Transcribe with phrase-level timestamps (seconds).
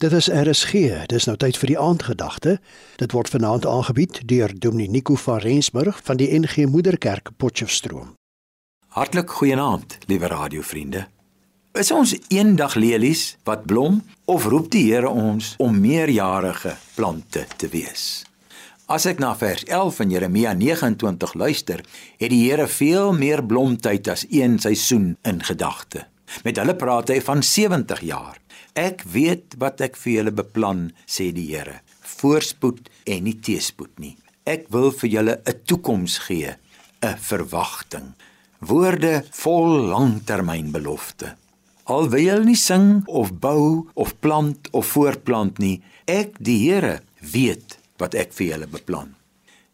[0.00, 0.72] Dit is RSG.
[1.12, 2.54] Dis nou tyd vir die aandgedagte.
[2.96, 8.14] Dit word vanaand aangebied deur Dominee Nico van Rensburg van die NG Moederkerk Potchefstroom.
[8.96, 11.04] Hartlik goeienaand, liewe radiovriende.
[11.76, 17.68] Is ons eendag lelies wat blom of roep die Here ons om meerjarige plante te
[17.68, 18.24] wees?
[18.88, 21.84] As ek na vers 11 van Jeremia 29 luister,
[22.16, 26.08] het die Here veel meer blomtyd as een seisoen in gedagte.
[26.40, 28.40] Met hulle praat hy van 70 jaar.
[28.78, 31.80] Ek weet wat ek vir julle beplan, sê die Here.
[32.06, 34.14] Voorspoed en nie teespoed nie.
[34.46, 36.54] Ek wil vir julle 'n toekoms gee,
[37.02, 38.14] 'n verwagting.
[38.60, 41.34] Woorde vol langtermynbelofte.
[41.86, 47.00] Al wil jy nie sing of bou of plant of voortplant nie, ek die Here
[47.20, 49.14] weet wat ek vir julle beplan.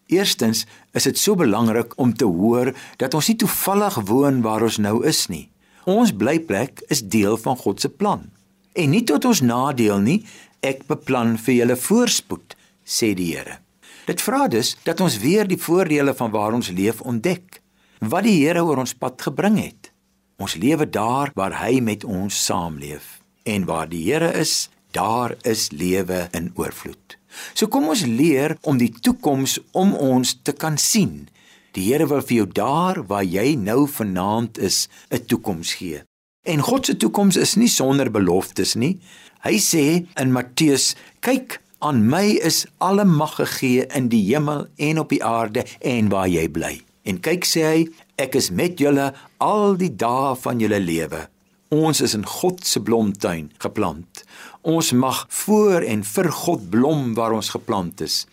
[0.08, 4.78] Eerstens is dit so belangrik om te hoor dat ons nie toevallig woon waar ons
[4.78, 5.50] nou is nie.
[5.84, 8.30] Ons blyplek is deel van God se plan
[8.76, 10.20] en nie tot ons nadeel nie.
[10.60, 13.58] Ek beplan vir julle voorspoed, sê die Here.
[14.06, 17.60] Dit vra dus dat ons weer die voordele van waar ons leef ontdek.
[18.00, 19.92] Wat die Here oor ons pad gebring het.
[20.38, 25.70] Ons lewe daar waar hy met ons saamleef en waar die Here is, daar is
[25.70, 27.16] lewe in oorvloed.
[27.54, 31.28] So kom ons leer om die toekoms om ons te kan sien.
[31.76, 36.02] Die Here wil vir jou daar waar jy nou vanaand is, 'n toekoms gee.
[36.46, 39.00] En God se toekoms is nie sonder beloftes nie.
[39.42, 39.84] Hy sê
[40.20, 45.24] in Matteus: "Kyk, aan my is alle mag gegee in die hemel en op die
[45.24, 49.90] aarde en waar jy bly." En kyk sê hy: "Ek is met julle al die
[49.90, 51.28] dae van julle lewe."
[51.68, 54.22] Ons is in God se blomtuin geplant.
[54.62, 58.26] Ons mag voor en vir God blom waar ons geplant is.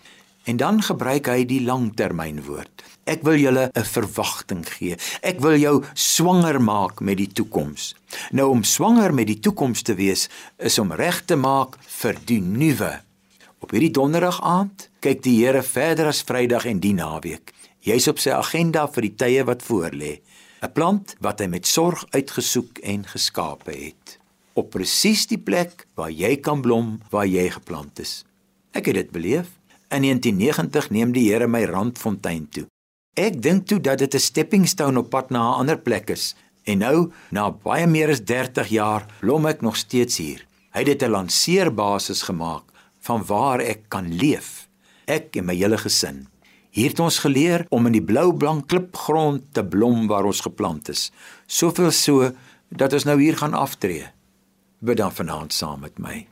[0.44, 2.83] En dan gebruik hy die langtermynwoord.
[3.03, 4.95] Ek wil julle 'n verwagting gee.
[5.22, 7.95] Ek wil jou swanger maak met die toekoms.
[8.31, 12.41] Nou om swanger met die toekoms te wees is om reg te maak vir die
[12.41, 13.02] nuwe.
[13.59, 17.53] Op hierdie donderdag aand kyk die Here verder as Vrydag en die naweek.
[17.80, 20.20] Jy's op sy agenda vir die tye wat voorlê.
[20.64, 24.20] 'n Plant wat hy met sorg uitgesoek en geskape het.
[24.53, 28.23] Op presies die plek waar jy kan blom waar jy geplant is.
[28.71, 29.48] Ek het dit beleef.
[29.93, 32.64] In 1990 neem die Here my Randfontein toe.
[33.14, 36.36] Ek dink toe dat dit 'n stepping stone op pad na 'n ander plek is.
[36.64, 40.48] En nou, na baie meer as 30 jaar, blom ek nog steeds hier.
[40.71, 42.64] Hy het dit 'n lanceerbasis gemaak
[43.02, 44.67] van waar ek kan leef.
[45.05, 46.27] Ek en my hele gesin.
[46.70, 51.11] Hier het ons geleer om in die blou-blank klipgrond te blom waar ons geplant is.
[51.45, 52.32] Soveel so
[52.70, 54.05] dat ons nou hier gaan aftree.
[54.80, 56.27] Bid dan vanaand saam met my.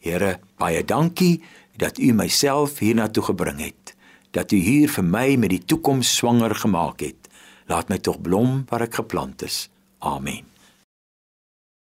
[0.00, 1.42] Here, baie dankie
[1.76, 3.94] dat U myself hiernatoe gebring het.
[4.30, 7.28] Dat U hier vir my met die toekoms swanger gemaak het.
[7.66, 9.68] Laat my tog blom waar ek geplant is.
[9.98, 10.44] Amen.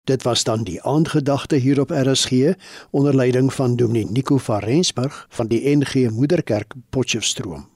[0.05, 2.55] Dit was dan die aandgedagte hier op RSG
[2.91, 7.69] onder leiding van Dominee Nico van Rensburg van die NG Moederkerk Potchefstroom.